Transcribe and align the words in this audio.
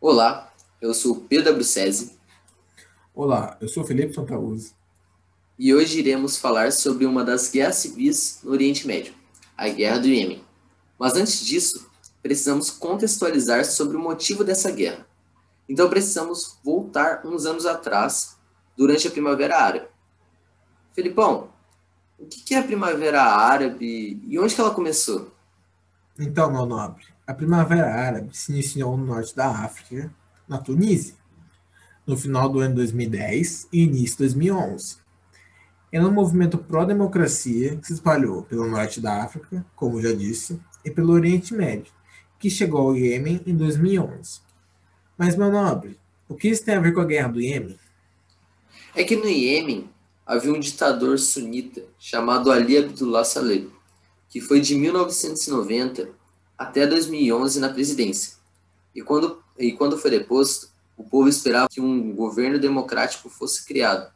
Olá, 0.00 0.54
eu 0.80 0.94
sou 0.94 1.12
o 1.12 1.20
Pedro 1.22 1.50
Abrucese. 1.50 2.16
Olá, 3.12 3.56
eu 3.60 3.68
sou 3.68 3.82
Felipe 3.82 4.12
Fantaúzi. 4.12 4.72
E 5.58 5.74
hoje 5.74 5.98
iremos 5.98 6.36
falar 6.36 6.70
sobre 6.70 7.04
uma 7.04 7.24
das 7.24 7.50
guerras 7.50 7.78
civis 7.78 8.38
no 8.44 8.52
Oriente 8.52 8.86
Médio, 8.86 9.12
a 9.56 9.68
Guerra 9.68 9.98
do 9.98 10.06
Iêmen. 10.06 10.44
Mas 10.96 11.16
antes 11.16 11.44
disso, 11.44 11.90
precisamos 12.22 12.70
contextualizar 12.70 13.64
sobre 13.64 13.96
o 13.96 14.00
motivo 14.00 14.44
dessa 14.44 14.70
guerra. 14.70 15.04
Então 15.68 15.90
precisamos 15.90 16.60
voltar 16.62 17.26
uns 17.26 17.44
anos 17.44 17.66
atrás, 17.66 18.38
durante 18.76 19.08
a 19.08 19.10
Primavera 19.10 19.58
Árabe. 19.58 19.88
Felipão, 20.92 21.50
o 22.16 22.24
que 22.24 22.54
é 22.54 22.58
a 22.58 22.62
Primavera 22.62 23.20
Árabe 23.20 24.22
e 24.24 24.38
onde 24.38 24.54
que 24.54 24.60
ela 24.60 24.72
começou? 24.72 25.32
Então, 26.16 26.52
meu 26.52 26.66
nobre, 26.66 27.04
a 27.28 27.34
Primavera 27.34 27.94
Árabe 27.94 28.34
se 28.34 28.50
iniciou 28.50 28.96
no 28.96 29.04
norte 29.04 29.36
da 29.36 29.50
África, 29.50 30.10
na 30.48 30.56
Tunísia, 30.56 31.14
no 32.06 32.16
final 32.16 32.48
do 32.48 32.58
ano 32.58 32.76
2010 32.76 33.68
e 33.70 33.82
início 33.82 34.16
de 34.16 34.34
2011. 34.34 34.96
Era 35.92 36.08
um 36.08 36.10
movimento 36.10 36.56
pró-democracia 36.56 37.76
que 37.76 37.86
se 37.86 37.92
espalhou 37.92 38.44
pelo 38.44 38.66
norte 38.66 38.98
da 38.98 39.22
África, 39.22 39.62
como 39.76 40.00
já 40.00 40.10
disse, 40.14 40.58
e 40.82 40.90
pelo 40.90 41.12
Oriente 41.12 41.52
Médio, 41.52 41.92
que 42.38 42.48
chegou 42.48 42.80
ao 42.80 42.96
Iêmen 42.96 43.42
em 43.46 43.54
2011. 43.54 44.40
Mas, 45.18 45.36
meu 45.36 45.52
nobre, 45.52 46.00
o 46.26 46.34
que 46.34 46.48
isso 46.48 46.64
tem 46.64 46.76
a 46.76 46.80
ver 46.80 46.94
com 46.94 47.02
a 47.02 47.04
guerra 47.04 47.28
do 47.28 47.42
Iêmen? 47.42 47.78
É 48.96 49.04
que 49.04 49.16
no 49.16 49.28
Iêmen 49.28 49.90
havia 50.24 50.50
um 50.50 50.58
ditador 50.58 51.18
sunita 51.18 51.84
chamado 51.98 52.50
Ali 52.50 52.78
Abdullah 52.78 53.24
Saleh, 53.24 53.68
que 54.30 54.40
foi 54.40 54.62
de 54.62 54.74
1990 54.76 56.16
até 56.58 56.86
2011 56.86 57.60
na 57.60 57.68
presidência. 57.68 58.32
E 58.94 59.00
quando, 59.00 59.40
e 59.56 59.72
quando 59.72 59.96
foi 59.96 60.10
deposto, 60.10 60.68
o 60.96 61.04
povo 61.04 61.28
esperava 61.28 61.68
que 61.68 61.80
um 61.80 62.12
governo 62.12 62.58
democrático 62.58 63.30
fosse 63.30 63.64
criado. 63.64 64.12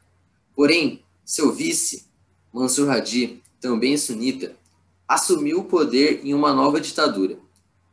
Porém, 0.54 1.02
seu 1.24 1.52
vice, 1.52 2.06
Mansur 2.52 2.90
Hadi, 2.90 3.40
também 3.60 3.96
sunita, 3.96 4.56
assumiu 5.06 5.60
o 5.60 5.64
poder 5.64 6.20
em 6.24 6.34
uma 6.34 6.52
nova 6.52 6.80
ditadura. 6.80 7.38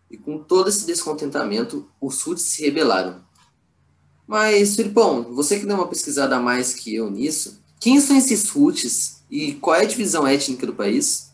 E 0.10 0.18
com 0.18 0.40
todo 0.40 0.70
esse 0.70 0.88
descontentamento, 0.88 1.88
os 2.02 2.26
Houthis 2.26 2.48
se 2.48 2.64
rebelaram. 2.64 3.24
Mas, 4.28 4.76
Filipão, 4.76 5.24
você 5.36 5.60
que 5.60 5.66
deu 5.66 5.76
uma 5.76 5.88
pesquisada 5.88 6.38
a 6.38 6.42
mais 6.42 6.74
que 6.74 6.96
eu 6.96 7.10
nisso, 7.12 7.62
quem 7.80 8.02
são 8.02 8.18
esses 8.18 8.56
Houthis 8.56 9.24
e 9.30 9.54
qual 9.54 9.76
é 9.76 9.82
a 9.82 9.88
divisão 9.88 10.26
étnica 10.26 10.66
do 10.66 10.74
país? 10.74 11.29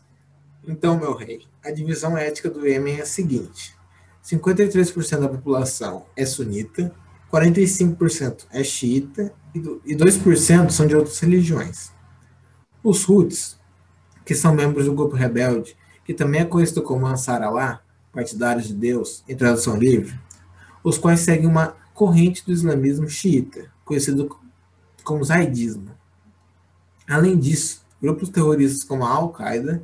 Então, 0.68 0.98
meu 0.98 1.14
rei, 1.14 1.46
a 1.64 1.72
divisão 1.72 2.18
ética 2.18 2.50
do 2.50 2.66
Iêmen 2.66 2.98
é 2.98 3.02
a 3.02 3.06
seguinte: 3.06 3.76
53% 4.24 5.20
da 5.20 5.30
população 5.30 6.06
é 6.16 6.26
sunita, 6.26 6.94
45% 7.32 8.46
é 8.52 8.64
xiita 8.64 9.32
e 9.54 9.96
2% 9.96 10.70
são 10.70 10.88
de 10.88 10.96
outras 10.96 11.20
religiões. 11.20 11.92
Os 12.84 13.08
Houthis, 13.08 13.60
que 14.26 14.34
são 14.34 14.54
membros 14.54 14.86
do 14.86 14.94
grupo 14.94 15.16
rebelde, 15.16 15.76
que 16.04 16.14
também 16.14 16.42
é 16.42 16.46
conhecido 16.46 16.82
como 16.82 17.06
Ansar 17.06 17.44
Allah, 17.44 17.82
partidários 18.12 18.68
de 18.68 18.74
Deus, 18.74 19.24
em 19.28 19.36
tradução 19.36 19.76
livre, 19.76 20.18
os 20.84 20.98
quais 20.98 21.20
seguem 21.20 21.48
uma 21.48 21.76
corrente 21.94 22.46
do 22.46 22.52
islamismo 22.52 23.10
xiita, 23.10 23.72
conhecido 23.84 24.38
como 25.04 25.24
zaidismo. 25.24 25.92
Além 27.08 27.38
disso, 27.38 27.86
grupos 28.02 28.30
terroristas 28.30 28.84
como 28.84 29.06
a 29.06 29.10
Al-Qaeda 29.10 29.84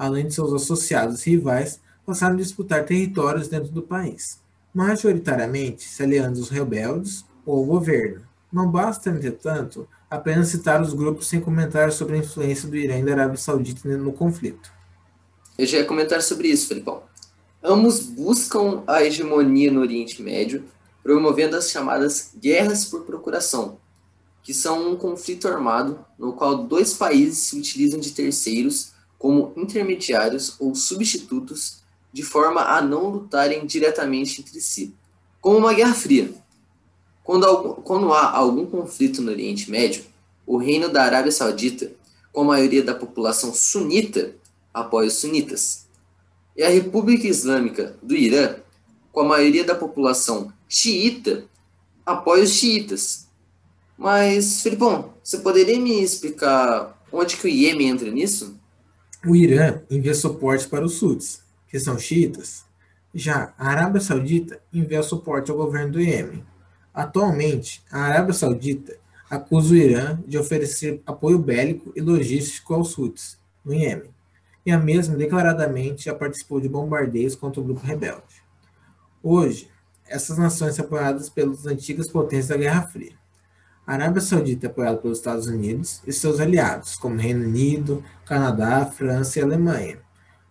além 0.00 0.26
de 0.26 0.34
seus 0.34 0.50
associados 0.54 1.22
rivais, 1.22 1.78
passaram 2.06 2.34
a 2.34 2.38
disputar 2.38 2.86
territórios 2.86 3.48
dentro 3.48 3.70
do 3.70 3.82
país, 3.82 4.40
majoritariamente 4.72 5.84
se 5.84 6.02
aliando 6.02 6.38
aos 6.38 6.48
rebeldes 6.48 7.22
ou 7.44 7.58
ao 7.58 7.64
governo. 7.66 8.22
Não 8.50 8.66
basta, 8.66 9.10
entretanto, 9.10 9.86
apenas 10.08 10.48
citar 10.48 10.80
os 10.80 10.94
grupos 10.94 11.28
sem 11.28 11.38
comentar 11.38 11.92
sobre 11.92 12.16
a 12.16 12.18
influência 12.18 12.66
do 12.66 12.78
Irã 12.78 12.98
e 12.98 13.04
da 13.04 13.12
Arábia 13.12 13.36
Saudita 13.36 13.86
no 13.98 14.10
conflito. 14.10 14.72
Eu 15.58 15.66
já 15.66 15.76
ia 15.76 15.84
comentar 15.84 16.22
sobre 16.22 16.48
isso, 16.48 16.68
Felipão. 16.68 17.02
Ambos 17.62 18.00
buscam 18.00 18.82
a 18.86 19.04
hegemonia 19.04 19.70
no 19.70 19.82
Oriente 19.82 20.22
Médio, 20.22 20.64
promovendo 21.02 21.56
as 21.56 21.70
chamadas 21.70 22.32
guerras 22.40 22.86
por 22.86 23.02
procuração, 23.02 23.76
que 24.42 24.54
são 24.54 24.92
um 24.92 24.96
conflito 24.96 25.46
armado 25.46 26.02
no 26.18 26.32
qual 26.32 26.64
dois 26.64 26.94
países 26.94 27.40
se 27.40 27.58
utilizam 27.58 28.00
de 28.00 28.12
terceiros 28.12 28.98
como 29.20 29.52
intermediários 29.54 30.56
ou 30.58 30.74
substitutos, 30.74 31.82
de 32.10 32.22
forma 32.22 32.62
a 32.62 32.80
não 32.80 33.10
lutarem 33.10 33.66
diretamente 33.66 34.40
entre 34.40 34.58
si, 34.62 34.94
como 35.42 35.58
uma 35.58 35.74
guerra 35.74 35.92
fria. 35.92 36.32
Quando, 37.22 37.74
quando 37.84 38.14
há 38.14 38.34
algum 38.34 38.64
conflito 38.64 39.20
no 39.20 39.30
Oriente 39.30 39.70
Médio, 39.70 40.06
o 40.46 40.56
reino 40.56 40.88
da 40.88 41.02
Arábia 41.02 41.30
Saudita, 41.30 41.92
com 42.32 42.40
a 42.40 42.44
maioria 42.44 42.82
da 42.82 42.94
população 42.94 43.52
sunita, 43.52 44.34
apoia 44.72 45.08
os 45.08 45.16
sunitas. 45.16 45.86
E 46.56 46.62
a 46.62 46.70
República 46.70 47.26
Islâmica 47.28 47.94
do 48.02 48.16
Irã, 48.16 48.56
com 49.12 49.20
a 49.20 49.24
maioria 49.24 49.64
da 49.64 49.74
população 49.74 50.50
xiita, 50.66 51.44
apoia 52.06 52.42
os 52.42 52.52
xiitas. 52.52 53.26
Mas, 53.98 54.62
Felipão, 54.62 55.12
você 55.22 55.36
poderia 55.36 55.78
me 55.78 56.02
explicar 56.02 56.98
onde 57.12 57.36
que 57.36 57.46
o 57.46 57.50
Iêmen 57.50 57.88
entra 57.88 58.10
nisso? 58.10 58.58
O 59.26 59.36
Irã 59.36 59.82
envia 59.90 60.14
suporte 60.14 60.66
para 60.66 60.82
os 60.82 61.02
Houthis, 61.02 61.42
que 61.68 61.78
são 61.78 61.98
xiitas. 61.98 62.64
Já 63.14 63.52
a 63.58 63.68
Arábia 63.68 64.00
Saudita 64.00 64.58
envia 64.72 65.02
suporte 65.02 65.50
ao 65.50 65.58
governo 65.58 65.92
do 65.92 66.00
Iêmen. 66.00 66.42
Atualmente, 66.94 67.82
a 67.92 68.00
Arábia 68.00 68.32
Saudita 68.32 68.96
acusa 69.28 69.74
o 69.74 69.76
Irã 69.76 70.18
de 70.26 70.38
oferecer 70.38 71.02
apoio 71.04 71.38
bélico 71.38 71.92
e 71.94 72.00
logístico 72.00 72.72
aos 72.72 72.96
Houthis, 72.96 73.38
no 73.62 73.74
Iêmen, 73.74 74.10
e 74.64 74.72
a 74.72 74.78
mesma 74.78 75.16
declaradamente 75.16 76.06
já 76.06 76.14
participou 76.14 76.58
de 76.58 76.70
bombardeios 76.70 77.36
contra 77.36 77.60
o 77.60 77.64
grupo 77.64 77.84
rebelde. 77.84 78.42
Hoje, 79.22 79.70
essas 80.08 80.38
nações 80.38 80.76
são 80.76 80.86
apoiadas 80.86 81.28
pelas 81.28 81.66
antigas 81.66 82.08
potências 82.08 82.48
da 82.48 82.56
Guerra 82.56 82.86
Fria. 82.86 83.19
A 83.90 83.94
Arábia 83.94 84.20
Saudita 84.20 84.68
é 84.68 84.70
apoiada 84.70 84.98
pelos 84.98 85.18
Estados 85.18 85.48
Unidos 85.48 86.00
e 86.06 86.12
seus 86.12 86.38
aliados, 86.38 86.94
como 86.94 87.16
Reino 87.16 87.44
Unido, 87.44 88.04
Canadá, 88.24 88.86
França 88.86 89.40
e 89.40 89.42
Alemanha, 89.42 89.98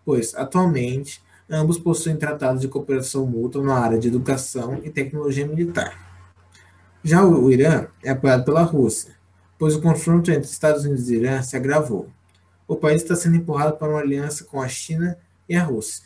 pois, 0.04 0.36
atualmente, 0.36 1.24
ambos 1.50 1.80
possuem 1.80 2.18
tratados 2.18 2.60
de 2.60 2.68
cooperação 2.68 3.26
mútua 3.26 3.64
na 3.64 3.80
área 3.80 3.98
de 3.98 4.10
educação 4.10 4.82
e 4.84 4.90
tecnologia 4.90 5.48
militar. 5.48 5.98
Já 7.02 7.24
o 7.24 7.50
Irã 7.50 7.88
é 8.04 8.10
apoiado 8.10 8.44
pela 8.44 8.62
Rússia, 8.62 9.16
pois 9.58 9.74
o 9.74 9.82
confronto 9.82 10.30
entre 10.32 10.50
Estados 10.50 10.84
Unidos 10.84 11.10
e 11.10 11.16
Irã 11.16 11.42
se 11.42 11.56
agravou. 11.56 12.10
O 12.68 12.76
país 12.76 13.02
está 13.02 13.16
sendo 13.16 13.38
empurrado 13.38 13.78
para 13.78 13.88
uma 13.88 14.02
aliança 14.02 14.44
com 14.44 14.62
a 14.62 14.68
China 14.68 15.18
e 15.48 15.56
a 15.56 15.64
Rússia. 15.64 16.04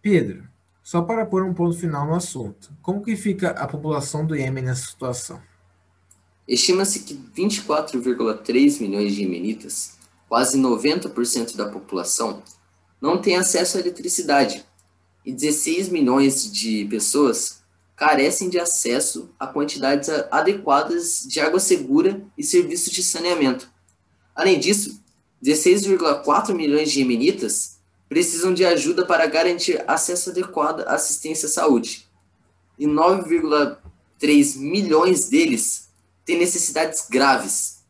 Pedro, 0.00 0.44
só 0.84 1.02
para 1.02 1.26
pôr 1.26 1.42
um 1.42 1.52
ponto 1.52 1.76
final 1.76 2.06
no 2.06 2.14
assunto, 2.14 2.72
como 2.80 3.02
que 3.02 3.16
fica 3.16 3.50
a 3.50 3.66
população 3.66 4.24
do 4.24 4.36
Iêmen 4.36 4.62
nessa 4.62 4.86
situação? 4.86 5.47
Estima-se 6.48 7.00
que 7.00 7.14
24,3 7.36 8.80
milhões 8.80 9.14
de 9.14 9.20
iemenitas, 9.20 9.98
quase 10.26 10.58
90% 10.58 11.54
da 11.54 11.68
população, 11.68 12.42
não 12.98 13.20
têm 13.20 13.36
acesso 13.36 13.76
à 13.76 13.80
eletricidade 13.80 14.64
e 15.26 15.32
16 15.32 15.90
milhões 15.90 16.50
de 16.50 16.86
pessoas 16.86 17.58
carecem 17.94 18.48
de 18.48 18.58
acesso 18.58 19.28
a 19.38 19.46
quantidades 19.46 20.08
adequadas 20.30 21.26
de 21.28 21.38
água 21.38 21.60
segura 21.60 22.24
e 22.36 22.42
serviços 22.42 22.92
de 22.92 23.02
saneamento. 23.02 23.68
Além 24.34 24.58
disso, 24.58 25.02
16,4 25.44 26.54
milhões 26.54 26.90
de 26.90 27.00
iemenitas 27.00 27.78
precisam 28.08 28.54
de 28.54 28.64
ajuda 28.64 29.04
para 29.04 29.26
garantir 29.26 29.84
acesso 29.86 30.30
adequado 30.30 30.80
à 30.82 30.94
assistência 30.94 31.46
à 31.46 31.50
saúde. 31.50 32.08
E 32.78 32.86
9,3 32.86 34.56
milhões 34.56 35.28
deles 35.28 35.87
tem 36.28 36.38
necessidades 36.38 37.08
graves. 37.08 37.82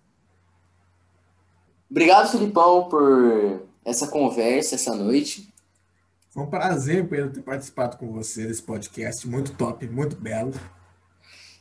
Obrigado, 1.90 2.30
Filipão, 2.30 2.88
por 2.88 3.62
essa 3.84 4.06
conversa 4.06 4.76
essa 4.76 4.94
noite. 4.94 5.52
Foi 6.30 6.44
um 6.44 6.46
prazer, 6.46 7.08
Pedro, 7.08 7.32
ter 7.32 7.42
participado 7.42 7.96
com 7.96 8.12
você 8.12 8.46
desse 8.46 8.62
podcast. 8.62 9.26
Muito 9.26 9.54
top, 9.54 9.88
muito 9.88 10.14
belo. 10.14 10.52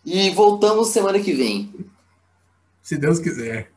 E 0.05 0.29
voltamos 0.29 0.89
semana 0.89 1.19
que 1.19 1.33
vem. 1.33 1.73
Se 2.83 2.95
Deus 2.95 3.17
quiser. 3.17 3.71